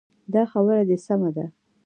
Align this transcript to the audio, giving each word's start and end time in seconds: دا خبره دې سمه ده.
دا 0.33 0.43
خبره 0.51 0.83
دې 0.89 0.97
سمه 1.05 1.29
ده. 1.35 1.45